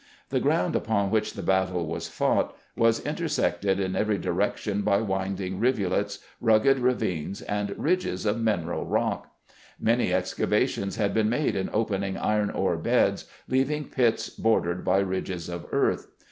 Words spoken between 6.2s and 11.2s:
rugged ravines, and ridges of mineral rock. Many excavations had